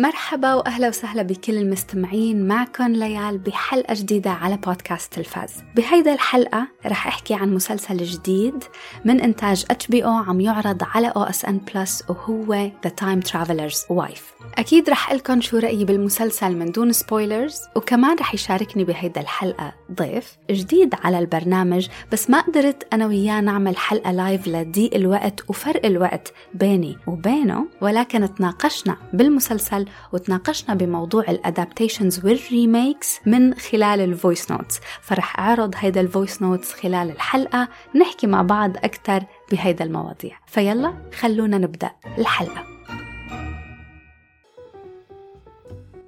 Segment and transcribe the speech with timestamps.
[0.00, 7.06] مرحبا وأهلا وسهلا بكل المستمعين معكم ليال بحلقة جديدة على بودكاست تلفاز بهيدا الحلقة رح
[7.06, 8.64] أحكي عن مسلسل جديد
[9.04, 15.12] من إنتاج HBO عم يعرض على OSN Plus وهو The Time Traveler's Wife أكيد رح
[15.12, 21.18] قلكم شو رأيي بالمسلسل من دون spoilers وكمان رح يشاركني بهيدا الحلقة ضيف جديد على
[21.18, 27.66] البرنامج بس ما قدرت أنا وياه نعمل حلقة live لضيق الوقت وفرق الوقت بيني وبينه
[27.80, 35.40] ولكن تناقشنا بالمسلسل وتناقشنا بموضوع ال adaptations وال remakes من خلال ال voice notes فرح
[35.40, 37.68] أعرض هيدا ال voice notes خلال الحلقة.
[38.00, 40.38] نحكي مع بعض أكثر بهيدا المواضيع.
[40.46, 42.64] فيلا خلونا نبدأ الحلقة.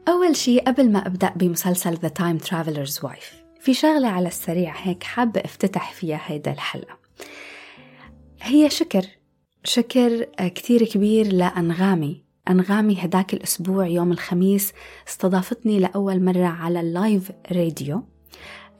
[0.08, 5.02] أول شي قبل ما أبدأ بمسلسل The Time Traveler's Wife في شغلة على السريع هيك
[5.02, 6.98] حابة أفتتح فيها هيدا الحلقة.
[8.42, 9.06] هي شكر
[9.64, 12.24] شكر كتير كبير لأنغامي.
[12.50, 14.72] أنغامي هداك الأسبوع يوم الخميس
[15.08, 18.02] استضافتني لأول مرة على اللايف راديو.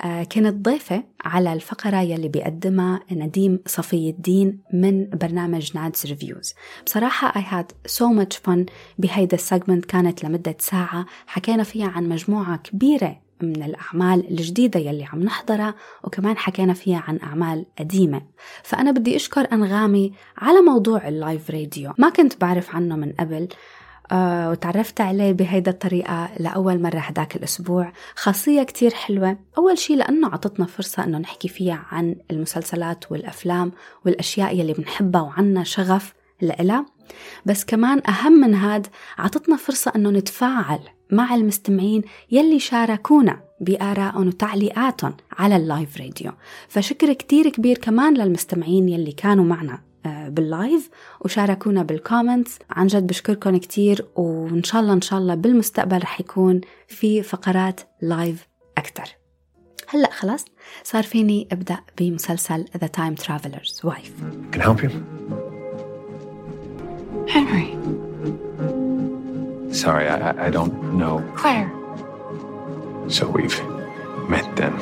[0.05, 6.55] آه، كانت ضيفة على الفقرة يلي بيقدمها نديم صفي الدين من برنامج Nad's Reviews.
[6.87, 11.07] بصراحة I had so much fun بهيدا ال segment كانت لمدة ساعة.
[11.27, 17.19] حكينا فيها عن مجموعة كبيرة من الأعمال الجديدة يلي عم نحضرها وكمان حكينا فيها عن
[17.23, 18.23] أعمال قديمة.
[18.63, 21.93] فأنا بدي أشكر أنغامي على موضوع ال live radio.
[21.99, 23.49] ما كنت بعرف عنه من قبل
[24.13, 27.93] آه وتعرفت عليه بهيدا الطريقة لأول مرة هداك الأسبوع.
[28.15, 29.37] خاصية كتير حلوة.
[29.59, 33.73] أول شي لأنه عطتنا فرصة أنه نحكي فيها عن المسلسلات والأفلام
[34.07, 36.87] والأشياء يلي بنحبها وعنا شغف لإلها.
[37.47, 38.87] بس كمان أهم من هاد
[39.19, 46.33] عطتنا فرصة أنه نتفاعل مع المستمعين يلي شاركونا بآرائهم وتعليقاتهم على ال live radio
[46.69, 50.91] فشكر كتير كبير كمان للمستمعين يلي كانوا معنا آه، بال live
[51.21, 56.21] وشاركونا بال comments عن جد بشكركم كتير وإن شاء الله إن شاء الله بالمستقبل رح
[56.21, 59.23] يكون في فقرات live أكتر
[59.89, 60.45] هلأ خلاص
[60.85, 64.13] صار فيني أبدأ بمسلسل The Time Traveler's Wife.
[64.53, 65.42] Can I help you?
[67.29, 67.77] Henry.
[69.73, 71.23] Sorry, I, I don't know.
[71.37, 71.71] Clare.
[73.09, 73.61] So we've
[74.29, 74.75] met then.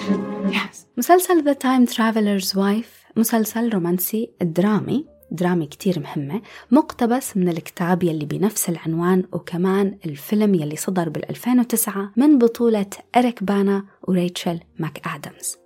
[0.53, 0.87] Yes.
[0.97, 8.25] مسلسل The Time Traveler's Wife مسلسل رومانسي درامي درامي كتير مهمة مقتبس من الكتاب يلي
[8.27, 12.87] بنفس العنوان وكمان الفيلم يلي صدر بال 2009 من بطولة
[13.17, 15.57] إريك بانا وريتشل ماك آدمز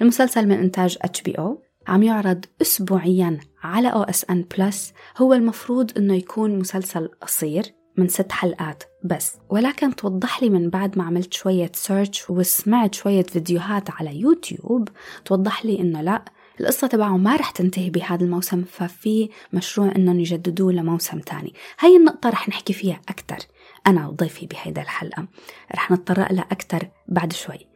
[0.00, 4.92] المسلسل من إنتاج HBO عم يعرض أسبوعيا على OSN Plus.
[5.16, 7.64] هو المفروض إنه يكون مسلسل قصير
[7.96, 9.36] من ست حلقات بس.
[9.50, 14.88] ولكن توضح لي من بعد ما عملت شوية search وسمعت شوية فيديوهات على يوتيوب
[15.24, 16.24] توضح لي إنه لا
[16.60, 21.54] القصة تبعه ما رح تنتهي بهذا الموسم ففي مشروع إنهم يجددوه لموسم تاني.
[21.78, 23.38] هاي النقطة رح نحكي فيها أكتر
[23.86, 25.26] أنا وضيفي بهيدا الحلقة.
[25.74, 27.66] رح نتطرق لها أكتر بعد شوي.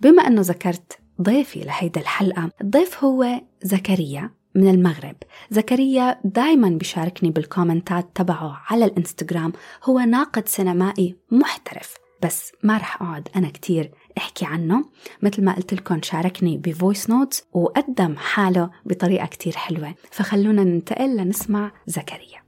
[0.00, 2.50] بما أنه ذكرت ضيفي لهيدا الحلقة.
[2.60, 5.16] الضيف هو زكريا من المغرب.
[5.50, 9.52] زكريا دايما بيشاركني بالكومنتات تبعه على الإنستغرام.
[9.84, 11.94] هو ناقد سينمائي محترف.
[12.22, 14.84] بس ما رح أقعد أنا كتير أحكي عنه.
[15.22, 19.94] مثل ما قلت لكم شاركني ب voice notes وقدم حاله بطريقة كتير حلوة.
[20.10, 22.46] فخلونا ننتقل لنسمع زكريا.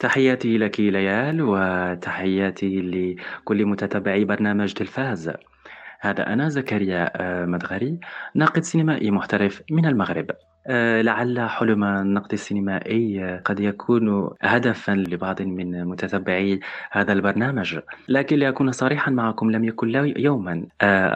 [0.00, 5.30] تحياتي لك ليال وتحياتي لكل متتبعي برنامج تلفاز.
[6.02, 8.00] هذا أنا زكريا آه، مدغري
[8.34, 10.30] ناقد سينمائي محترف من المغرب.
[10.68, 17.78] لعل حلم النقد السينمائي آه، قد يكون هدفا لبعض من متتبعي هذا البرنامج.
[18.08, 20.66] لكن لأكون صريحا معكم لم يكن يوما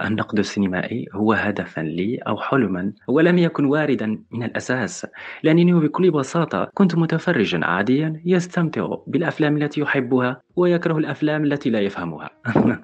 [0.07, 5.07] النقد السينمائي هو هدفا لي أو حلما ولم يكن واردا من الأساس.
[5.43, 12.31] لأنني بكل بساطة كنت متفرجا عاديا يستمتع بالأفلام التي يحبها ويكره الأفلام التي لا يفهمها.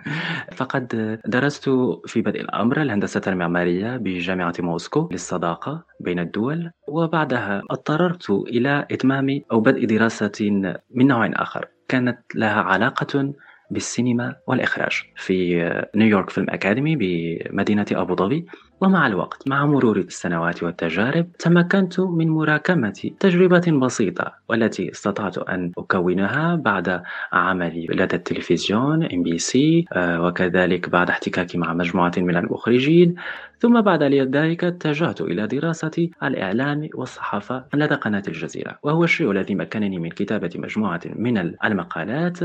[0.59, 1.71] فقد درست
[2.07, 5.85] في بدء الأمر الهندسة المعمارية بجامعة موسكو للصداقة.
[6.03, 10.51] بين الدول وبعدها اضطررت إلى إتمام أو بدء دراسة
[10.95, 11.69] من نوع آخر.
[11.89, 13.33] كانت لها علاقة
[13.71, 15.03] بالسينما والإخراج.
[15.17, 15.65] في
[15.97, 18.47] نيويورك فيلم أكاديمي بمدينة أبو ظبي.
[18.83, 26.55] ومع الوقت مع مرور السنوات والتجارب تمكنت من مراكمة تجربة بسيطة والتي استطعت أن أكونها
[26.55, 27.03] بعد
[27.33, 33.15] عملي لدى التلفزيون MBC وكذلك بعد احتكاكي مع مجموعة من المخرجين
[33.63, 39.99] ثم بعد ذلك اتجهت إلى دراسة الإعلام والصحافة لدى قناة الجزيرة وهو الشيء الذي مكنني
[39.99, 42.39] من كتابة مجموعة من المقالات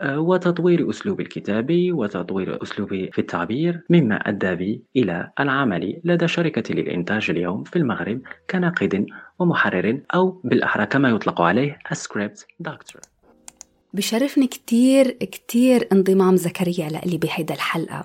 [0.00, 6.74] آه، وتطوير أسلوب الكتابي وتطوير أسلوبي في التعبير مما أدى بي إلى العمل لدى شركة
[6.74, 9.06] للإنتاج اليوم في المغرب كناقد
[9.38, 13.02] ومحرر أو بالأحرى كما يطلق عليه سكريبت دكتور
[13.98, 18.02] بشرفني كتير كتير انضمام زكريا لإلي بهيدا الحلقة.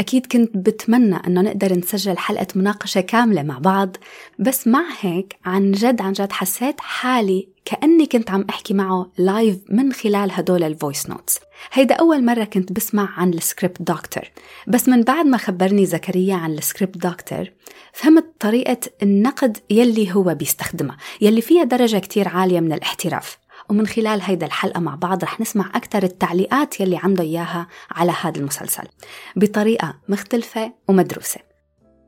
[0.00, 3.96] أكيد كنت بتمنى أنه نقدر نسجل حلقة مناقشة كاملة مع بعض
[4.38, 9.58] بس مع هيك عن جد عن جد حسيت حالي كأني كنت عم أحكي معه live
[9.68, 11.38] من خلال هدول ال voice notes
[11.72, 14.24] هيدا أول مرة كنت بسمع عن ال script doctor
[14.66, 17.50] بس من بعد ما خبرني زكريا عن ال script doctor
[17.92, 23.38] فهمت طريقة النقد يلي هو بيستخدمها يلي فيها درجة كتير عالية من الاحتراف.
[23.68, 28.38] ومن خلال هيدا الحلقة مع بعض رح نسمع أكثر التعليقات يلي عنده إياها على هذا
[28.38, 28.84] المسلسل
[29.36, 31.40] بطريقة مختلفة ومدروسة.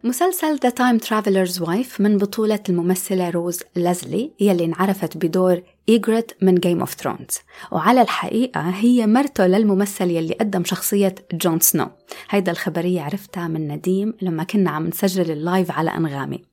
[0.04, 6.54] مسلسل The Time Traveler's Wife من بطولة الممثلة روز ليزلي يلي انعرفت بدور إيجريت من
[6.54, 7.38] Game of Thrones
[7.72, 11.90] وعلى الحقيقة هي مرته للممثل يلي قدم شخصية جون سنو
[12.30, 16.44] هيدا الخبرية عرفتها من نديم لما كنا عم نسجل ال live على أنغامي.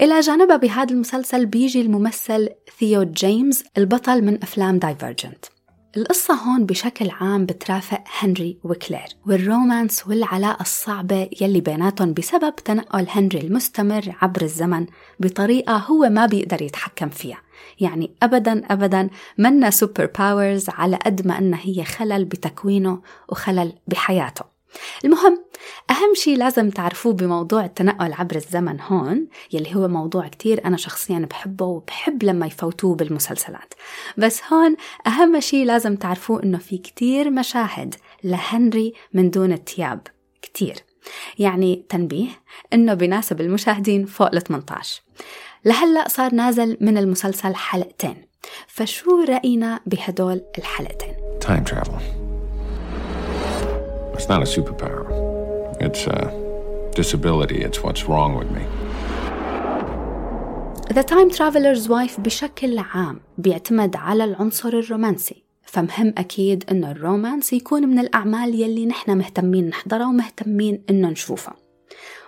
[0.00, 2.48] إلى جانبها بهذا المسلسل بيجي الممثل
[2.78, 5.44] ثيو جيمس البطل من أفلام Divergent
[5.96, 13.06] القصة هون بشكل عام بترافق هنري وكلير وال romance والعلاقة الصعبة يلي بيناتهم بسبب تنقل
[13.08, 14.86] هنري المستمر عبر الزمن
[15.20, 17.42] بطريقة هو ما بيقدر يتحكم فيها.
[17.80, 24.51] يعني أبدا أبدا منا super powers على قد ما أنها هي خلل بتكوينه وخلل بحياته.
[25.04, 25.44] المهم
[25.90, 31.18] أهم شيء لازم تعرفوه بموضوع التنقل عبر الزمن هون يلي هو موضوع كتير أنا شخصيا
[31.30, 33.74] بحبه وبحب لما يفوتوه بالمسلسلات.
[34.16, 34.76] بس هون
[35.06, 40.06] أهم شيء لازم تعرفوه إنه في كتير مشاهد لهنري من دون التياب.
[40.42, 40.76] كتير.
[41.38, 42.28] يعني تنبيه
[42.72, 45.02] إنه بناسب المشاهدين فوق ال 18
[45.64, 48.26] لهلأ صار نازل من المسلسل حلقتين.
[48.66, 52.21] فشو رأينا بهدول الحلقتين؟ Time travel.
[54.22, 55.04] It's not a superpower.
[55.80, 56.20] It's a
[56.94, 57.58] disability.
[57.68, 58.64] It's what's wrong with me.
[60.94, 67.88] The Time Traveler's Wife بشكل عام بيعتمد على العنصر الرومانسي فمهم أكيد إنه الرومانس يكون
[67.88, 71.56] من الأعمال يلي نحن مهتمين نحضرها ومهتمين إنه نشوفها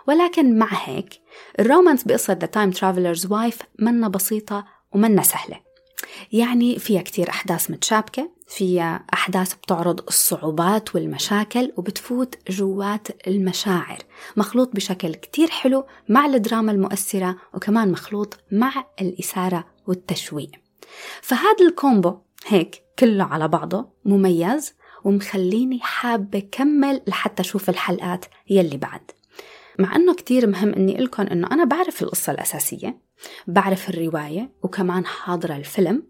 [0.09, 1.21] ولكن مع هيك
[1.61, 5.61] الرومانس بقصة The Time Traveler's Wife منا بسيطة ومنا سهلة
[6.33, 13.99] يعني فيها كتير أحداث متشابكة فيها أحداث بتعرض الصعوبات والمشاكل وبتفوت جوات المشاعر.
[14.37, 20.51] مخلوط بشكل كتير حلو مع الدراما المؤثرة وكمان مخلوط مع الإثارة والتشويق.
[21.23, 24.75] فهذا الكومبو هيك كله على بعضه مميز
[25.05, 29.11] ومخليني حابة كمل لحتى أشوف الحلقات يلي بعد.
[29.79, 33.04] مع أنه كتير مهم أني لكم أنه أنا بعرف القصة الأساسية
[33.47, 36.03] بعرف الرواية وكمان حاضرة الفيلم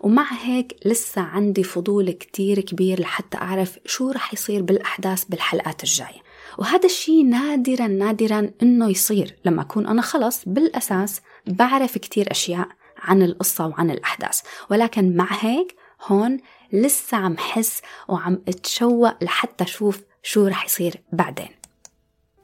[0.00, 6.20] ومع هيك لسه عندي فضول كتير كبير لحتى أعرف شو رح يصير بالأحداث بالحلقات الجاية.
[6.58, 12.68] وهذا الشيء نادرا نادرا إنه يصير لما أكون أنا خلص بالأساس بعرف كتير أشياء
[12.98, 14.40] عن القصة وعن الأحداث.
[14.70, 16.38] ولكن مع هيك هون
[16.72, 21.59] لسه عم حس وعم أتشوق لحتى أشوف شو رح يصير بعدين.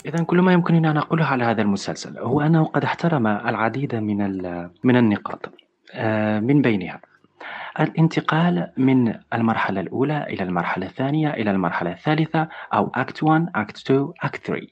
[0.07, 4.19] إذا كل ما يمكنني أن أقوله على هذا المسلسل هو أنه قد احترم العديد من
[4.85, 5.53] من النقاط.
[5.95, 7.01] آه، من بينها.
[7.81, 14.13] الانتقال من المرحلة الأولى إلى المرحلة الثانية إلى المرحلة الثالثة أو أكت 1 أكت 2
[14.23, 14.67] أكت 3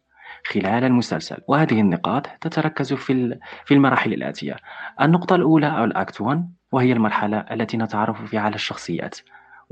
[0.46, 1.36] خلال المسلسل.
[1.48, 4.56] وهذه النقاط تتركز في في المراحل الآتية.
[5.00, 9.18] النقطة الأولى أو الأكت 1 وهي المرحلة التي نتعرف فيها على الشخصيات.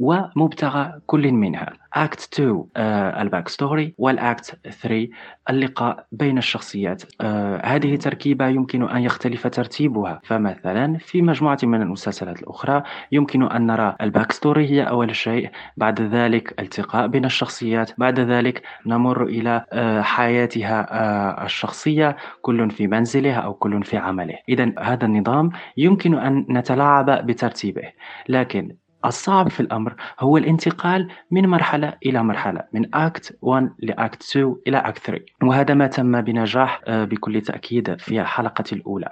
[0.02, 1.72] ومبتغى كل منها.
[1.94, 5.08] act 2 آه ال back story وال act 3
[5.50, 7.02] اللقاء بين الشخصيات.
[7.20, 10.20] آه هذه تركيبة يمكن أن يختلف ترتيبها.
[10.24, 12.82] فمثلا في مجموعة من المسلسلات الأخرى
[13.12, 15.50] يمكن أن نرى ال back story هي أول شيء.
[15.76, 17.90] بعد ذلك التقاء بين الشخصيات.
[17.98, 22.16] بعد ذلك نمر إلى آه حياتها آه الشخصية.
[22.42, 24.34] كل في منزله أو كل في عمله.
[24.48, 27.92] إذا هذا النظام يمكن أن نتلاعب بترتيبه.
[28.28, 34.56] لكن الصعب في الأمر هو الانتقال من مرحلة إلى مرحلة من أكت 1 لأكت 2
[34.66, 39.08] إلى أكت 3 وهذا ما تم بنجاح آه، بكل تأكيد في الحلقة الأولى.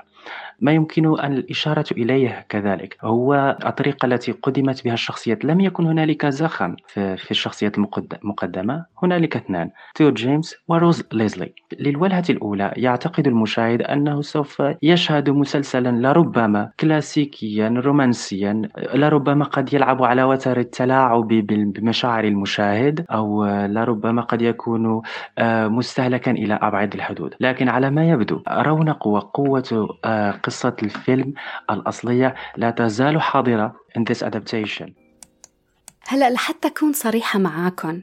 [0.60, 5.44] ما يمكن الإشارة إليه كذلك؟ هو الطريقة التي قدمت بها الشخصيات.
[5.44, 8.84] لم يكن هنالك زخم في الشخصيات المقدمة.
[9.02, 11.52] هنالك اثنان تيو جيمس وروز ليزلي.
[11.78, 18.62] للوهلة الأولى يعتقد المشاهد أنه سوف يشهد مسلسلا لربما كلاسيكيا رومانسيا
[18.94, 25.02] لربما قد يلعب على وتر التلاعب بمشاعر المشاهد أو لربما قد يكون
[25.38, 27.34] آه، مستهلكا إلى أبعد الحدود.
[27.40, 30.09] لكن على ما يبدو رونق وقوة آه،
[30.42, 31.34] قصة الفيلم
[31.70, 34.90] الأصلية لا تزال حاضرة in this adaptation.
[36.08, 38.02] هلا لحتى أكون صريحة معاكم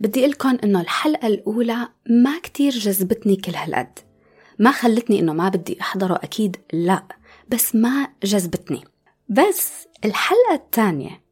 [0.00, 3.98] بدي لكم إنه الحلقة الأولى ما كتير جذبتني كل هالقد.
[4.58, 7.02] ما خلتني إنه ما بدي أحضره أكيد لا
[7.48, 8.84] بس ما جذبتني.
[9.28, 11.22] بس الحلقة الثانية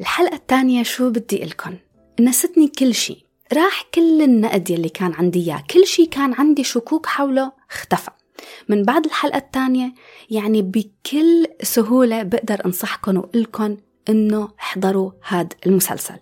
[0.00, 1.76] الحلقة الثانية شو بدي لكم
[2.20, 7.06] نستني كل شيء راح كل النقد يلي كان عندي إياه كل شيء كان عندي شكوك
[7.06, 8.10] حوله اختفى.
[8.68, 9.94] من بعد الحلقة الثانية
[10.30, 13.76] يعني بكل سهولة بقدر أنصحكم وقلكم
[14.08, 16.16] إنه احضروا هذا المسلسل.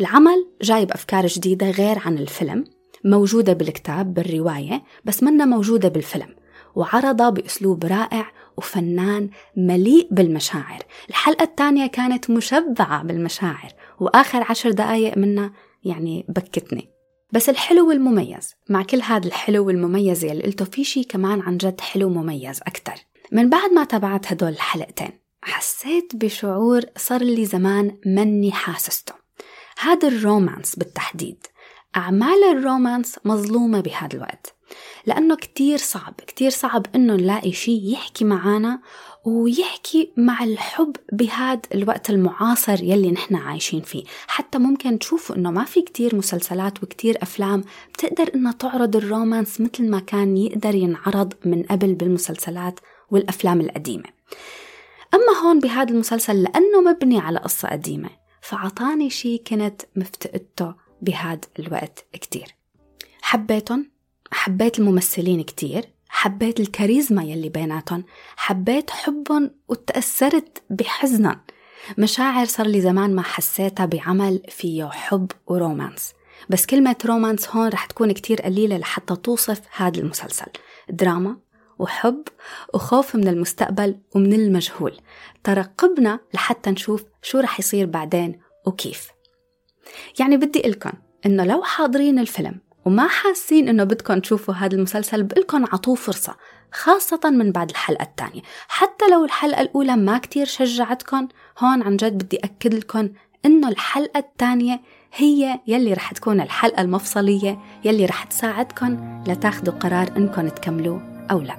[0.00, 2.64] العمل جايب أفكار جديدة غير عن الفيلم
[3.04, 6.34] موجودة بالكتاب بالرواية بس منا موجودة بالفيلم
[6.74, 10.78] وعرضها بأسلوب رائع وفنان مليء بالمشاعر.
[11.08, 15.52] الحلقة الثانية كانت مشبعة بالمشاعر وآخر عشر دقايق منها
[15.84, 16.88] يعني بكتني.
[17.32, 18.54] بس الحلو والمميز.
[18.68, 22.94] مع كل هذا الحلو والمميز اللي قلته في شي كمان عن جد حلو مميز أكتر.
[23.32, 25.10] من بعد ما تابعت هدول الحلقتين
[25.42, 29.14] حسيت بشعور صار لي زمان مني حاسسته.
[29.78, 31.46] هذا الرومانس بالتحديد.
[31.96, 34.54] أعمال الرومانس مظلومة بهذا الوقت
[35.06, 38.80] لأنه كتير صعب كتير صعب إنه نلاقي شيء يحكي معانا
[39.24, 44.04] ويحكي مع الحب بهذا الوقت المعاصر يلي نحن عايشين فيه.
[44.26, 49.90] حتى ممكن تشوفوا إنه ما في كتير مسلسلات وكتير أفلام بتقدر إنها تعرض الرومانس مثل
[49.90, 52.80] ما كان يقدر ينعرض من قبل بالمسلسلات
[53.10, 54.08] والأفلام القديمة.
[55.14, 62.06] أما هون بهذا المسلسل لأنه مبني على قصة قديمة فعطاني شي كنت مفتقدته بهذا الوقت
[62.12, 62.54] كتير.
[63.22, 63.90] حبيتهم
[64.32, 68.04] حبيت الممثلين كتير حبيت الكاريزما يلي بيناتهم
[68.36, 71.40] حبيت حبهم وتأثرت بحزنهم
[71.98, 76.12] مشاعر صار لي زمان ما حسيتها بعمل فيه حب ورومانس.
[76.48, 80.46] بس كلمة رومانس هون رح تكون كتير قليلة لحتى توصف هذا المسلسل.
[80.90, 81.36] دراما
[81.78, 82.22] وحب
[82.74, 85.00] وخوف من المستقبل ومن المجهول.
[85.44, 89.11] ترقبنا لحتى نشوف شو رح يصير بعدين وكيف.
[90.20, 90.92] يعني بدي لكم
[91.26, 96.36] إنه لو حاضرين الفيلم وما حاسين إنه بدكم تشوفوا هذا المسلسل بقلكم عطوه فرصة
[96.72, 98.42] خاصة من بعد الحلقة الثانية.
[98.68, 103.08] حتى لو الحلقة الأولى ما كتير شجعتكم هون عن جد بدي أكد لكم
[103.46, 104.80] إنه الحلقة الثانية
[105.14, 111.56] هي يلي رح تكون الحلقة المفصلية يلي رح تساعدكم لتاخدوا قرار إنكم تكملوه أو لا.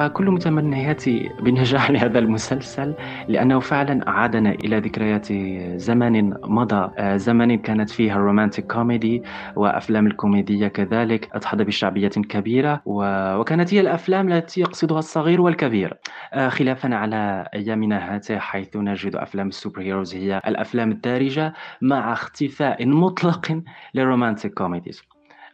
[0.00, 2.94] فكل متمنياتي بنجاح لهذا المسلسل
[3.28, 5.32] لأنه فعلا أعادنا إلى ذكريات
[5.80, 9.22] زمن مضى آه، زمن كانت فيها الرومانتيك كوميدي
[9.56, 15.96] وأفلام الكوميدية كذلك أتحظى بشعبية كبيرة وكانت هي الأفلام التي يقصدها الصغير والكبير.
[16.32, 22.12] آه، خلافا على أيامنا هذه حيث نجد أفلام ال super heroes هي الأفلام الدارجة مع
[22.12, 23.62] اختفاء مطلق
[23.94, 25.02] لل romantic comedies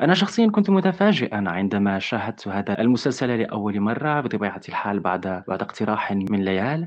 [0.00, 6.12] أنا شخصيا كنت متفاجئا عندما شاهدت هذا المسلسل لأول مرة بطبيعة الحال بعد بعد اقتراح
[6.12, 6.86] من ليال.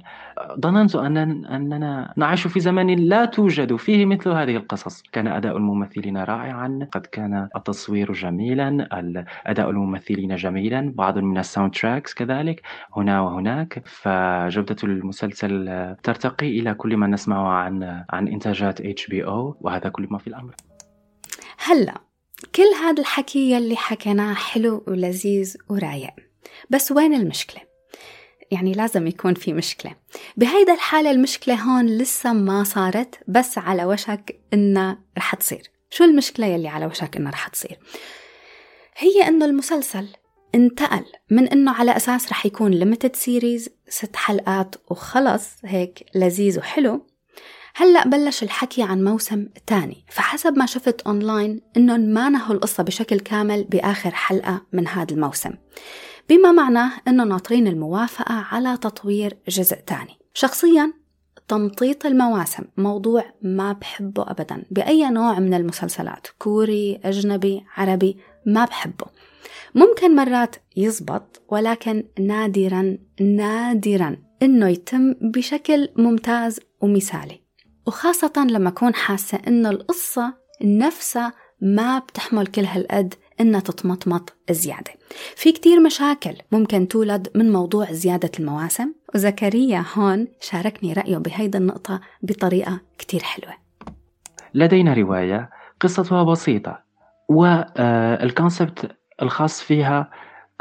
[0.59, 5.01] ظننت أننا, أننا نعيش في زمن لا توجد فيه مثل هذه القصص.
[5.01, 6.87] كان أداء الممثلين رائعا.
[6.91, 8.87] قد كان التصوير جميلا
[9.45, 10.93] أداء الممثلين جميلا.
[10.95, 12.61] بعض من ال soundtracks كذلك
[12.95, 13.81] هنا وهناك.
[13.85, 15.65] فجودة المسلسل
[16.03, 20.55] ترتقي إلى كل ما نسمع عن عن إنتاجات HBO وهذا كل ما في الأمر.
[21.65, 22.08] هلا
[22.55, 26.13] كل هذا الحكي يلي حكيناه حلو ولذيذ ورايق
[26.69, 27.61] بس وين المشكلة؟
[28.51, 29.95] يعني لازم يكون في مشكلة
[30.37, 36.45] بهيدا الحالة المشكلة هون لسه ما صارت بس على وشك إنها رح تصير شو المشكلة
[36.45, 37.79] يلي على وشك إنها رح تصير؟
[38.97, 40.07] هي إنه المسلسل
[40.55, 47.05] انتقل من إنه على أساس رح يكون limited series ست حلقات وخلص هيك لذيذ وحلو
[47.75, 53.19] هلأ بلش الحكي عن موسم تاني فحسب ما شفت أونلاين إنه ما نهوا القصة بشكل
[53.19, 55.51] كامل بآخر حلقة من هذا الموسم.
[56.29, 60.17] بما معناه إنه ناطرين الموافقة على تطوير جزء تاني.
[60.33, 60.93] شخصيا
[61.47, 64.63] تمطيط المواسم موضوع ما بحبه أبدا.
[64.71, 69.05] بأي نوع من المسلسلات كوري أجنبي عربي ما بحبه.
[69.75, 77.48] ممكن مرات يزبط ولكن نادرا نادرا إنه يتم بشكل ممتاز ومثالي.
[77.89, 84.91] وخاصة لما أكون حاسة إنه القصة نفسها ما بتحمل كل هالقد إنها تتمطمط زيادة.
[85.35, 92.01] في كتير مشاكل ممكن تولد من موضوع زيادة المواسم وزكريا هون شاركني رأيه بهيدا النقطة
[92.21, 93.53] بطريقة كتير حلوة.
[94.53, 95.49] لدينا رواية
[95.81, 96.83] قصتها بسيطة
[97.29, 98.91] والكونسبت
[99.21, 100.11] الخاص فيها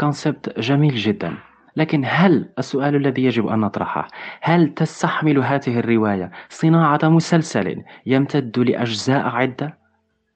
[0.01, 1.39] كونسبت جميل جدا.
[1.79, 4.09] لكن هل السؤال الذي يجب أن نطرحه
[4.43, 9.79] هل تستحمل هذه الرواية صناعة مسلسل يمتد لأجزاء عدة؟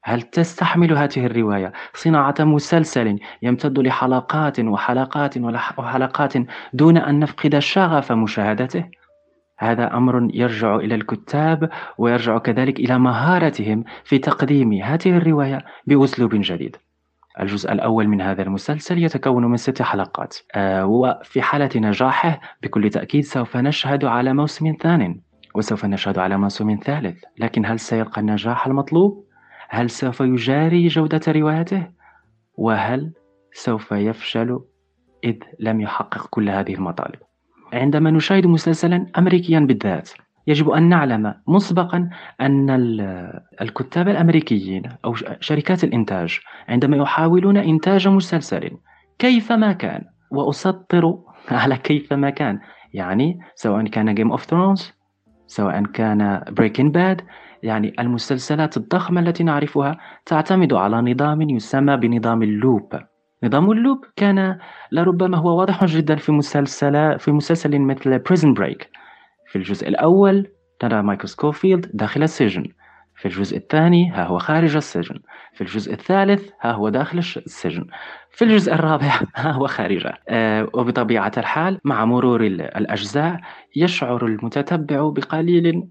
[0.04, 5.38] هل تستحمل هذه الرواية صناعة مسلسل يمتد لحلقات وحلقات
[5.78, 6.32] وحلقات
[6.72, 8.84] دون أن نفقد شغف مشاهدته؟
[9.58, 16.76] هذا أمر يرجع إلى الكتاب ويرجع كذلك إلى مهارتهم في تقديم هذه الرواية بأسلوب جديد
[17.40, 23.24] الجزء الأول من هذا المسلسل يتكون من ست حلقات آه، وفي حالة نجاحه بكل تأكيد
[23.24, 25.20] سوف نشهد على موسم ثان
[25.54, 29.24] وسوف نشهد على موسم ثالث لكن هل سيلقى النجاح المطلوب؟
[29.68, 31.86] هل سوف يجاري جودة روايته؟
[32.54, 33.12] وهل
[33.52, 34.60] سوف يفشل
[35.24, 37.18] إذ لم يحقق كل هذه المطالب؟
[37.72, 40.10] عندما نشاهد مسلسلا أمريكيا بالذات
[40.46, 42.08] يجب أن نعلم مسبقا
[42.40, 42.70] أن
[43.60, 48.70] الكتاب الأمريكيين أو شركات الإنتاج عندما يحاولون إنتاج مسلسل
[49.18, 51.18] كيفما كان وأسطر
[51.48, 52.60] على كيفما كان
[52.94, 54.82] يعني سواء كان Game of Thrones
[55.46, 57.24] سواء كان Breaking Bad
[57.62, 62.94] يعني المسلسلات الضخمة التي نعرفها تعتمد على نظام يسمى بنظام ال loop.
[63.44, 64.58] نظام ال loop كان
[64.92, 69.01] لربما هو واضح جدا في مسلسل في مسلسل مثل Prison Break.
[69.52, 70.46] في الجزء الأول
[70.84, 72.64] نرى مايكل سكوفيلد داخل السجن.
[73.16, 75.18] في الجزء الثاني ها هو خارج السجن.
[75.54, 77.86] في الجزء الثالث ها هو داخل السجن.
[78.30, 80.18] في الجزء الرابع ها هو خارجه.
[80.28, 83.40] آه وبطبيعة الحال مع مرور الأجزاء
[83.76, 85.88] يشعر المتتبع بقليل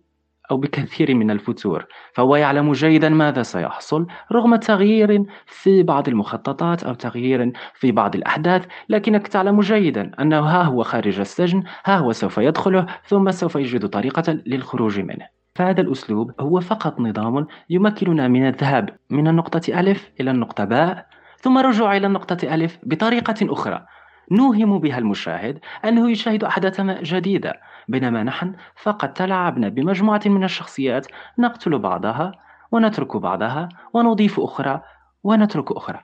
[0.52, 6.94] أو بكثير من الفتور فهو يعلم جيدا ماذا سيحصل رغم تغيير في بعض المخططات أو
[6.94, 12.38] تغيير في بعض الأحداث لكنك تعلم جيدا أنه ها هو خارج السجن ها هو سوف
[12.38, 15.28] يدخله ثم سوف يجد طريقة للخروج منه.
[15.56, 21.06] فهذا الأسلوب هو فقط نظام يمكننا من الذهاب من النقطة ألف إلى النقطة باء
[21.38, 23.86] ثم الرجوع إلى النقطة ألف بطريقة أخرى.
[24.32, 27.54] نوهم بها المشاهد أنه يشاهد أحداثا جديدة.
[27.92, 31.08] بينما نحن فقط تلاعبنا بمجموعة من الشخصيات
[31.40, 32.32] نقتل بعضها
[32.72, 34.82] ونترك بعضها ونضيف أخرى
[35.24, 36.00] ونترك أخرى.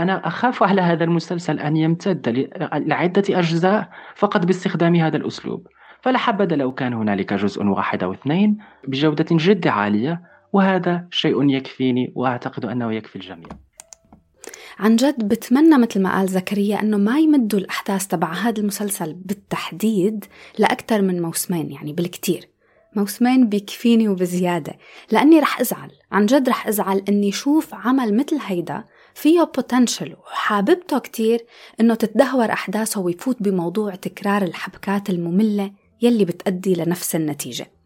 [0.00, 5.66] أنا أخاف على هذا المسلسل أن يمتد لعدة أجزاء فقط باستخدام هذا الأسلوب.
[6.00, 12.12] فلا حبذا لو كان هنالك جزء واحد أو اثنين بجودة جد عالية وهذا شيء يكفيني
[12.14, 13.48] وأعتقد أنه يكفي الجميع.
[14.78, 20.24] عن جد بتمنى مثل ما قال زكريا إنه ما يمدوا الأحداث تبع هذا المسلسل بالتحديد
[20.58, 22.48] لأكثر من موسمين يعني بالكتير.
[22.96, 24.78] موسمين بيكفيني وبزيادة.
[25.10, 30.98] لأني رح أزعل عن جد رح أزعل أني شوف عمل مثل هيدا فيه بوتنشل وحاببته
[30.98, 31.46] كتير
[31.80, 37.77] أنه تتدهور أحداثه ويفوت بموضوع تكرار الحبكات المملة يلي بتأدي لنفس النتيجة.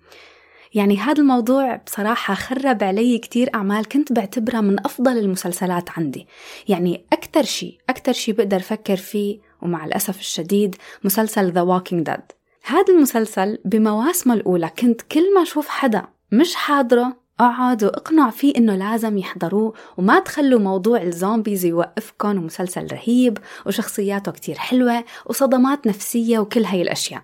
[0.75, 6.27] يعني هذا الموضوع بصراحة خرب علي كتير أعمال كنت بعتبرها من أفضل المسلسلات عندي.
[6.69, 12.23] يعني أكتر شيء أكتر شيء بقدر أفكر فيه ومع الأسف الشديد مسلسل The Walking Dead.
[12.65, 18.77] هذا المسلسل بمواسمه الأولى كنت كل ما أشوف حدا مش حاضره أقعد وأقنع فيه إنه
[18.77, 26.65] لازم يحضروه وما تخلوا موضوع الزومبيز يوقفكم ومسلسل رهيب وشخصياته كتير حلوة وصدمات نفسية وكل
[26.65, 27.23] هاي الأشياء.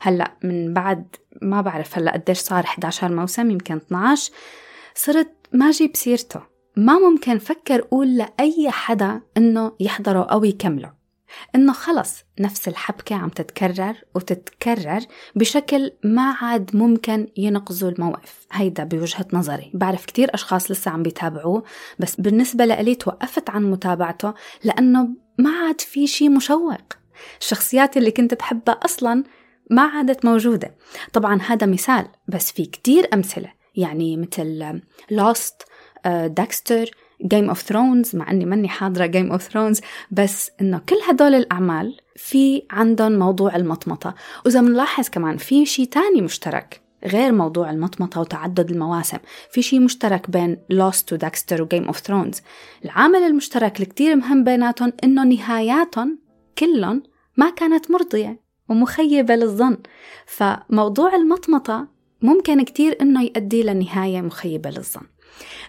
[0.00, 4.32] هلأ من بعد ما بعرف هلأ قديش صار 11 موسم يمكن 12
[4.94, 6.40] صرت ما جيب سيرته.
[6.76, 10.92] ما ممكن فكر أقول لأي حدا إنه يحضره أو يكمله.
[11.54, 15.00] إنه خلص نفس الحبكة عم تتكرر وتتكرر
[15.34, 18.46] بشكل ما عاد ممكن ينقذوا الموقف.
[18.52, 19.70] هيدا بوجهة نظري.
[19.74, 21.64] بعرف كتير أشخاص لسه عم بيتابعوه
[21.98, 25.08] بس بالنسبة لإلي توقفت عن متابعته لأنه
[25.38, 26.92] ما عاد في شي مشوق.
[27.40, 29.24] الشخصيات اللي كنت بحبها أصلا
[29.70, 30.74] ما عادت موجودة.
[31.12, 33.52] طبعا هذا مثال بس في كتير أمثلة.
[33.76, 35.62] يعني مثل Lost
[36.26, 36.90] Dexter
[37.22, 41.96] Game of Thrones مع إني ماني حاضرة Game of Thrones بس إنه كل هدول الأعمال
[42.16, 44.14] في عندهم موضوع المطمطة.
[44.46, 49.18] وإذا بنلاحظ كمان في شيء تاني مشترك غير موضوع المطمطة وتعدد المواسم.
[49.50, 52.40] في شيء مشترك بين Lost و Dexter و Game of Thrones
[52.84, 56.18] العامل المشترك الكتير مهم بيناتهم إنه نهاياتهم
[56.58, 57.02] كلهم
[57.36, 58.41] ما كانت مرضية.
[58.68, 59.78] ومخيبة للظن.
[60.26, 61.88] فموضوع المطمطة
[62.22, 65.06] ممكن كتير إنه يؤدي لنهاية مخيبة للظن.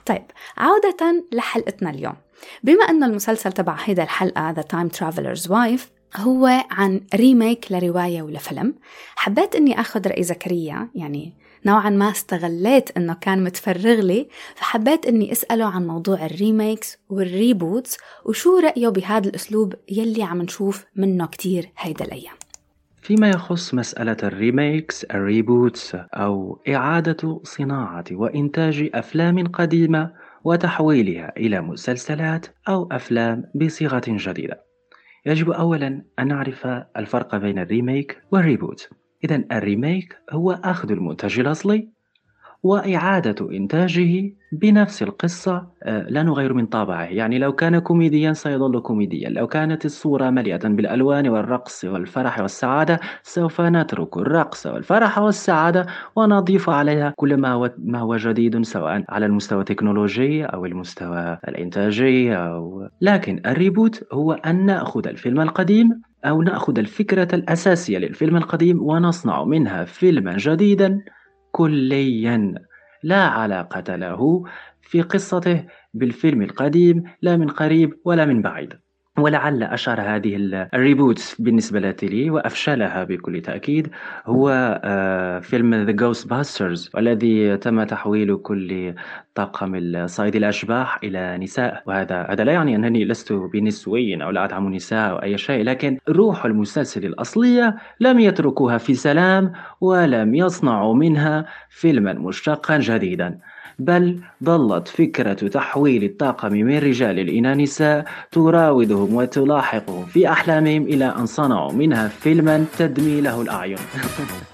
[0.06, 0.24] طيب
[0.58, 2.16] عودة لحلقتنا اليوم.
[2.64, 8.76] بما أن المسلسل تبع هيدا الحلقة The Time Traveler's Wife هو عن remake لرواية ولفيلم
[9.16, 11.34] حبيت أني أخذ رأي زكريا يعني
[11.66, 17.29] نوعا ما استغليت أنه كان متفرغ لي فحبيت أني أسأله عن موضوع ال remakes وال
[17.29, 22.36] reboots وشو رأيه بهذا الأسلوب يلي عم نشوف منه كتير هيدا الأيام.
[23.04, 30.12] فيما يخص مسألة ال remakes ال reboots أو إعادة صناعة وإنتاج أفلام قديمة
[30.44, 34.64] وتحويلها إلى مسلسلات أو أفلام بصيغة جديدة.
[35.26, 38.90] يجب أولا أن نعرف الفرق بين ال remake وال reboot.
[39.24, 41.90] إذا ال remake هو أخذ المنتج الأصلي.
[42.64, 47.04] وإعادة إنتاجه بنفس القصة آه، لا نغير من طابعه.
[47.04, 49.30] يعني لو كان كوميديا سيظل كوميديا.
[49.30, 57.14] لو كانت الصورة مليئة بالألوان والرقص والفرح والسعادة سوف نترك الرقص والفرح والسعادة ونضيف عليها
[57.18, 63.42] كل ما هو, ما هو جديد سواء على المستوى التكنولوجي أو المستوى الإنتاجي أو لكن
[63.46, 69.86] ال reboot هو أن نأخذ الفيلم القديم أو نأخذ الفكرة الأساسية للفيلم القديم ونصنع منها
[69.86, 71.02] فيلما جديدا.
[71.54, 72.56] كليا
[73.04, 74.44] لا علاقة له
[74.82, 78.74] في قصته بالفيلم القديم لا من قريب ولا من بعيد.
[79.18, 80.36] ولعل أشهر هذه
[80.74, 83.90] ال reboots بالنسبة لي وأفشلها بكل تأكيد.
[84.26, 84.50] هو
[84.84, 88.96] آه، فيلم The Ghostbusters والذي تم تحويل كل
[89.36, 91.84] طاقم صيد الأشباح إلى نساء.
[91.86, 95.98] وهذا هذا لا يعني أنني لست بنسوي أو لا أدعم النساء أو أي شيء لكن
[96.10, 103.40] روح المسلسل الأصلية لم يتركوها في سلام ولم يصنعوا منها فيلما مشتقا جديدا.
[103.80, 111.26] بل ظلت فكرة تحويل الطاقم من رجال إلى نساء تراودهم وتلاحقهم في أحلامهم إلى أن
[111.26, 113.78] صنعوا منها فيلما تدمي له الأعين.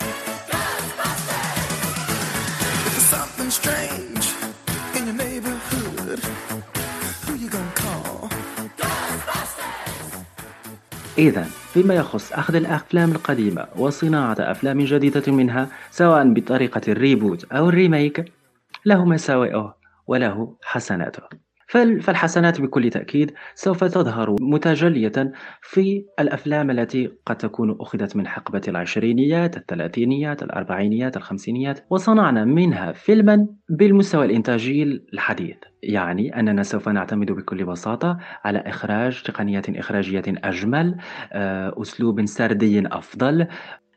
[11.19, 17.69] إذا فيما يخص أخذ الأفلام القديمة وصناعة أفلام جديدة منها سواء بطريقة ال reboot أو
[17.69, 18.25] ال remake
[18.85, 19.75] له مساوئه
[20.07, 21.48] وله حسناته.
[21.69, 29.57] فالحسنات بكل تأكيد سوف تظهر متجلية في الأفلام التي قد تكون أخذت من حقبة العشرينيات
[29.57, 35.57] الثلاثينيات الأربعينيات الخمسينيات وصنعنا منها فيلما بالمستوى الإنتاجي الحديث.
[35.83, 40.97] يعني أننا سوف نعتمد بكل بساطة على إخراج تقنيات إخراجية أجمل
[41.31, 43.47] آه، أسلوب سردي أفضل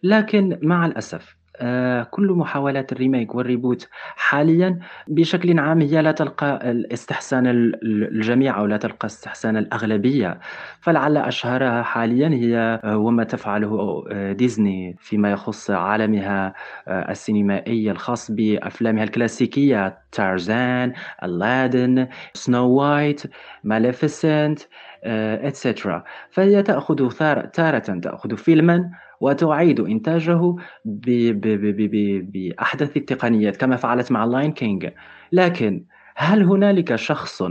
[0.03, 6.13] لكن مع الأسف آه، كل محاولات ال remake وال reboot حاليا بشكل عام هي لا
[6.13, 7.47] تلقى الاستحسان
[7.83, 10.41] الجميع أو لا تلقى استحسان الأغلبية.
[10.81, 16.55] فلعل أشهرها حاليا هي آه، وما تفعله آه، ديزني فيما يخص عالمها
[16.89, 23.23] السينمائي الخاص بأفلامها الكلاسيكية تارزان ألادين Snow White
[23.65, 24.61] Maleficent
[25.05, 27.11] et cetera فهي تأخذ
[27.53, 28.91] تارة تأخذ فيلما
[29.23, 34.91] وتعيد إنتاجه بأحدث التقنيات كما فعلت مع ال Lion King
[35.33, 35.85] لكن
[36.17, 37.43] هل هنالك شخص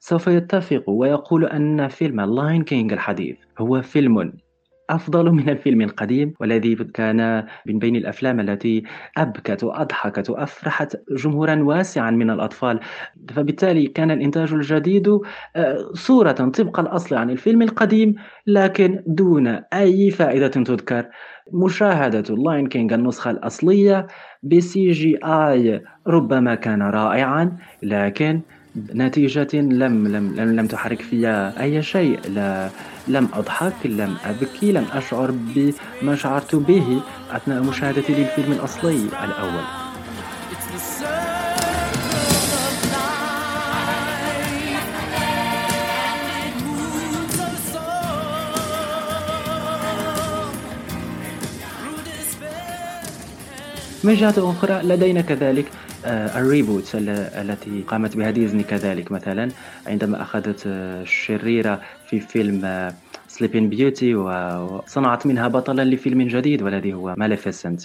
[0.00, 4.32] سوف يتفق ويقول أن فيلم ال Lion King الحديث هو فيلم
[4.90, 8.82] أفضل من الفيلم القديم والذي كان من بين الأفلام التي
[9.16, 12.80] أبكت وأضحكت وأفرحت جمهورا واسعا من الأطفال.
[13.30, 15.08] فبالتالي كان الإنتاج الجديد
[15.56, 18.14] آه، صورة طبق الأصل عن الفيلم القديم
[18.46, 21.06] لكن دون أي فائدة تذكر.
[21.52, 24.06] مشاهدة ال Lion King النسخة الأصلية
[24.42, 28.40] ب CGI ربما كان رائعا لكن
[28.94, 32.20] نتيجة لم لم لم, لم تحرك فيها أي شيء.
[32.28, 32.70] لا
[33.08, 39.64] لم أضحك لم أبكي لم أشعر بما شعرت به أثناء مشاهدتي للفيلم الأصلي الأول.
[54.04, 55.66] من جهة أخرى لدينا كذلك.
[56.08, 59.12] الريبوت التي قامت بها ديزني كذلك.
[59.12, 59.48] مثلا
[59.86, 62.90] عندما أخذت آه، الشريرة في فيلم
[63.28, 67.82] Sleeping آه، Beauty وصنعت منها بطلا لفيلم جديد والذي هو Maleficent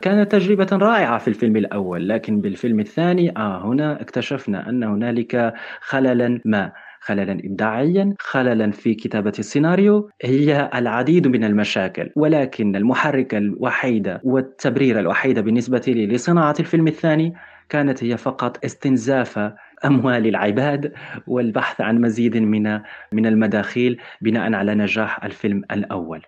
[0.00, 6.40] كانت تجربة رائعة في الفيلم الأول لكن بالفيلم الثاني آه هنا اكتشفنا أن هنالك خللا
[6.44, 6.72] ما.
[7.00, 10.10] خللا إبداعيا خللا في كتابة السيناريو.
[10.22, 17.34] هي العديد من المشاكل ولكن المحرك الوحيد والتبرير الوحيد بالنسبة لي لصناعة الفيلم الثاني
[17.68, 19.52] كانت هي فقط استنزاف
[19.84, 20.92] أموال العباد
[21.26, 22.80] والبحث عن مزيد من
[23.12, 26.22] من المداخيل بناء على نجاح الفيلم الأول.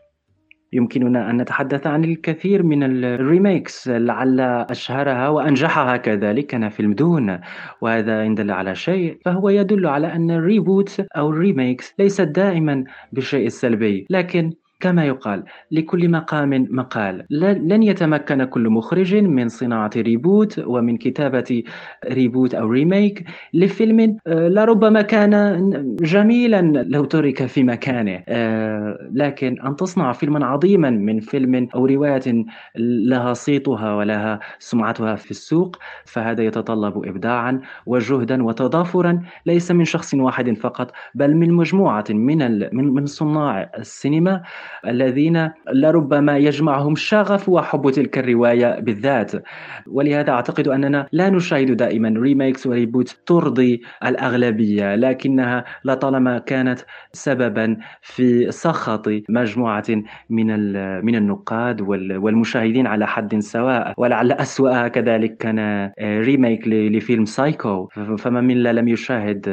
[0.72, 7.38] يمكننا أن نتحدث عن الكثير من ال remakes لعل أشهرها وأنجحها كذلك كان فيلم Dune
[7.80, 12.20] وهذا إن دل على شيء فهو يدل على أن ال reboot أو ال remakes ليست
[12.20, 17.24] دائما بالشيء السلبي لكن كما يقال لكل مقام مقال.
[17.30, 21.62] لن يتمكن كل مخرج من صناعة reboot ومن كتابة
[22.10, 29.76] reboot أو remake لفيلم آه، لربما كان جميلا لو ترك في مكانه آه، لكن أن
[29.76, 32.44] تصنع فيلما عظيما من فيلم أو رواية
[32.76, 40.52] لها صيتها ولها سمعتها في السوق فهذا يتطلب إبداعا وجهدا وتضافرا ليس من شخص واحد
[40.58, 44.42] فقط بل من مجموعة من من صناع السينما.
[44.86, 49.32] الذين لربما يجمعهم شغف وحب تلك الرواية بالذات.
[49.86, 56.80] ولهذا أعتقد أننا لا نشاهد دائما remakes و reboot ترضي الأغلبية لكنها لطالما كانت
[57.12, 59.84] سببا في سخط مجموعة
[60.30, 60.46] من
[61.04, 63.94] من النقاد والمشاهدين على حد سواء.
[63.96, 67.86] ولعل أسوأها كذلك كان remake لفيلم سايكو
[68.18, 69.48] فما من لم يشاهد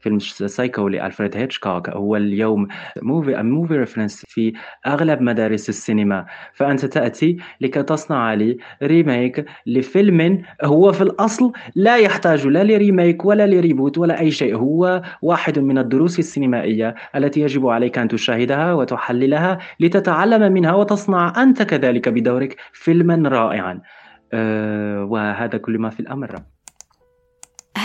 [0.00, 2.68] فيلم سايكو لألفريد هيتشكوك هو اليوم
[3.02, 4.52] movie movie reference في
[4.86, 6.26] أغلب مدارس السينما.
[6.54, 13.24] فأنت تأتي لكي تصنع لي remake لفيلم هو في الأصل لا يحتاج لا ل remake
[13.24, 18.08] ولا ل reboot ولا أي شيء هو واحد من الدروس السينمائية التي يجب عليك أن
[18.08, 23.80] تشاهدها وتحللها لتتعلم منها وتصنع أنت كذلك بدورك فيلما رائعا.
[24.32, 26.36] أه وهذا كل ما في الأمر.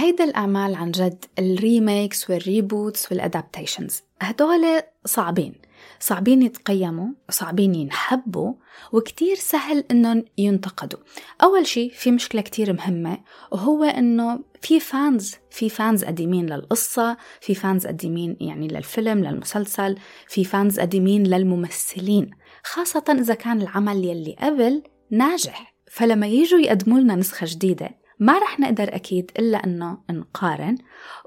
[0.05, 5.53] هيدا الأعمال عن جد ال remakes وال reboots وال adaptations هدول صعبين.
[5.99, 8.53] صعبين يتقيموا صعبين ينحبوا
[8.91, 10.99] وكتير سهل إنهم ينتقدوا.
[11.43, 13.17] أول شيء في مشكلة كتير مهمة
[13.51, 20.43] وهو إنه في fans في fans قديمين للقصة في fans قديمين يعني للفيلم للمسلسل في
[20.43, 22.29] fans قديمين للممثلين.
[22.63, 25.75] خاصة إذا كان العمل يلي قبل ناجح.
[25.91, 30.77] فلما يجوا يقدموا لنا نسخة جديدة ما رح نقدر أكيد إلا أنه نقارن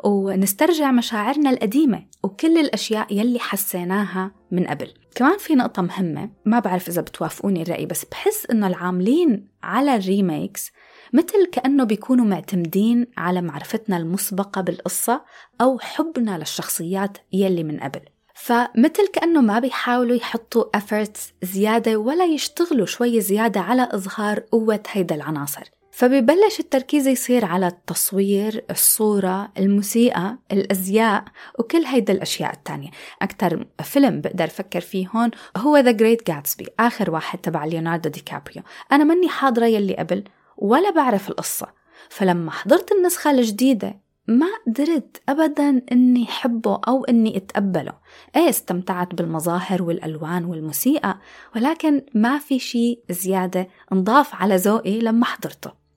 [0.04, 4.94] ونسترجع مشاعرنا القديمة وكل الأشياء يلي حسيناها من قبل.
[5.14, 10.72] كمان في نقطة مهمة ما بعرف إذا بتوافقوني الرأي بس بحس إنه العاملين على الريميكس
[11.12, 15.24] مثل كأنه بيكونوا معتمدين على معرفتنا المسبقة بالقصة
[15.60, 18.00] أو حبنا للشخصيات يلي من قبل.
[18.34, 25.14] فمثل كأنه ما بيحاولوا يحطوا efforts زيادة ولا يشتغلوا شوي زيادة على إظهار قوة هيدا
[25.14, 25.77] العناصر.
[25.98, 31.24] فبيبلش التركيز يصير على التصوير الصورة الموسيقى الأزياء
[31.58, 32.90] وكل هيدا الأشياء التانية.
[33.22, 38.20] أكتر فيلم بقدر أفكر فيه هون هو The Great Gatsby آخر واحد تبع ليوناردو دي
[38.20, 38.62] كابريو.
[38.92, 40.24] أنا مني حاضرة يلي قبل
[40.56, 41.66] ولا بعرف القصة.
[42.08, 47.92] فلما حضرت النسخة الجديدة ما قدرت أبدا إني حبه أو إني أتقبله.
[48.36, 51.18] إيه استمتعت بالمظاهر والألوان والموسيقى
[51.56, 55.87] ولكن ما في شيء زيادة انضاف على ذوقي لما حضرته.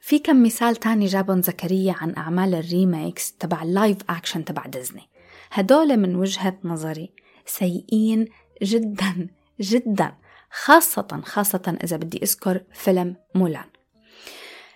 [0.00, 4.66] في كم مثال تاني جابهم زكريا عن أعمال ال remakes تبع ال live action تبع
[4.66, 5.08] ديزني.
[5.52, 7.12] هدول من وجهة نظري
[7.46, 8.28] سيئين
[8.62, 9.28] جدا
[9.60, 10.14] جدا
[10.50, 13.68] خاصة خاصة إذا بدي أذكر فيلم مولان.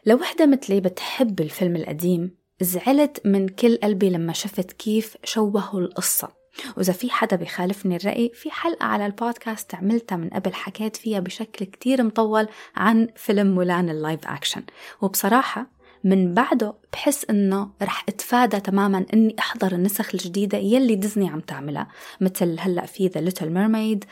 [0.06, 6.35] لو وحدة مثلي بتحب الفيلم القديم زعلت من كل قلبي لما شفت كيف شوهوا القصة.
[6.76, 11.64] وإذا في حدا بيخالفني الرأي في حلقة على البودكاست عملتها من قبل حكيت فيها بشكل
[11.64, 14.62] كتير مطول عن فيلم مولان ال live action.
[15.00, 21.40] وبصراحة من بعده بحس إنه رح أتفادى تماما إني أحضر النسخ الجديدة يلي ديزني عم
[21.40, 21.88] تعملها.
[22.20, 24.04] مثل هلأ في The Little Mermaid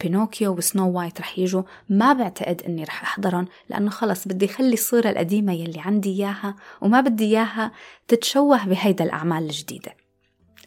[0.00, 1.62] بينوكيو و Snow White رح يجوا.
[1.88, 7.00] ما بعتقد إني رح أحضرهم لأنه خلص بدي اخلي الصورة القديمة يلي عندي إياها وما
[7.00, 7.72] بدي إياها
[8.08, 10.01] تتشوه بهيدا الأعمال الجديدة.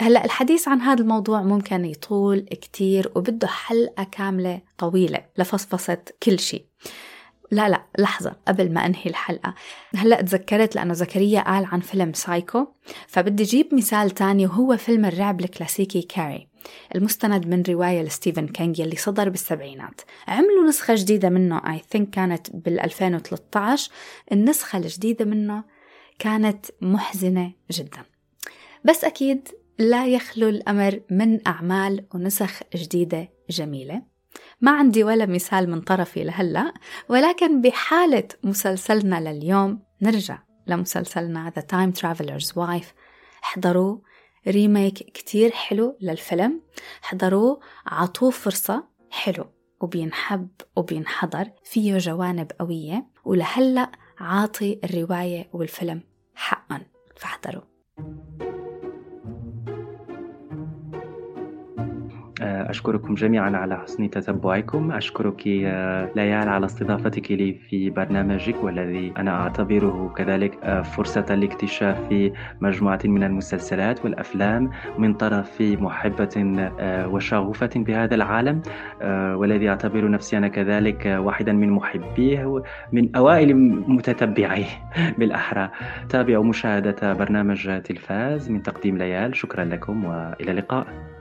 [0.01, 6.65] هلا الحديث عن هذا الموضوع ممكن يطول كتير وبده حلقة كاملة طويلة لفصفصة كل شيء.
[7.51, 9.53] لا لا لحظة قبل ما أنهي الحلقة.
[9.95, 12.67] هلأ تذكرت لأنه زكريا قال عن فيلم سايكو
[13.08, 16.47] فبدي أجيب مثال تاني وهو فيلم الرعب الكلاسيكي كاري
[16.95, 20.01] المستند من رواية لستيفن كينج يلي صدر بالسبعينات.
[20.27, 23.91] عملوا نسخة جديدة منه I think كانت بال 2013
[24.31, 25.63] النسخة الجديدة منه
[26.19, 28.03] كانت محزنة جدا.
[28.84, 29.47] بس أكيد
[29.79, 34.01] لا يخلو الأمر من أعمال ونسخ جديدة جميلة.
[34.61, 36.73] ما عندي ولا مثال من طرفي لهلأ
[37.09, 42.93] ولكن بحالة مسلسلنا لليوم نرجع لمسلسلنا The Time Traveler's Wife.
[43.43, 43.97] احضروا
[44.47, 46.61] ريميك كتير حلو للفيلم.
[47.03, 47.59] احضروه.
[47.85, 49.45] عطوه فرصة حلو
[49.81, 51.49] وبينحب وبينحضر.
[51.63, 56.01] فيه جوانب قوية ولهلأ عاطي الرواية والفيلم
[56.35, 56.81] حقا.
[57.15, 57.74] فاحضروا
[62.45, 64.91] أشكركم جميعا على حسن تتبعكم.
[64.91, 65.47] أشكرك
[66.15, 72.31] ليال على استضافتك لي في برنامجك والذي أنا أعتبره كذلك فرصة لاكتشاف
[72.62, 76.69] مجموعة من المسلسلات والأفلام من طرف محبة
[77.12, 78.62] وشغوفة بهذا العالم.
[79.39, 83.55] والذي أعتبر نفسي أنا كذلك واحدا من محبيه من أوائل
[83.88, 84.65] متتبعيه
[85.17, 85.69] بالأحرى.
[86.10, 89.36] تابعوا مشاهدة برنامج تلفاز من تقديم ليال.
[89.36, 91.14] شكرا لكم وإلى اللقاء.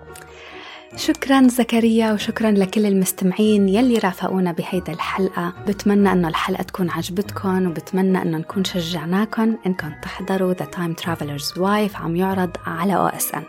[0.97, 5.53] شكرا زكريا وشكرا لكل المستمعين يلي رافقونا بهيدا الحلقة.
[5.69, 11.97] بتمنى أنه الحلقة تكون عجبتكم وبتمنى أنه نكون شجعناكم إنكم تحضروا The Time Traveler's Wife
[12.01, 13.43] عم يعرض على OSN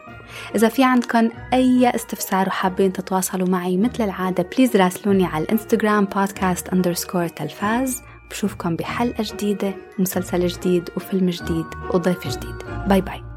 [0.56, 6.70] إذا في عندكم أي استفسار وحابين تتواصلوا معي مثل العادة please راسلوني على الإنستغرام بودكاست
[6.70, 8.02] underscore تلفاز.
[8.32, 12.56] بشوفكم بحلقة جديدة مسلسل جديد وفيلم جديد وضيف جديد.
[12.88, 13.35] باي باي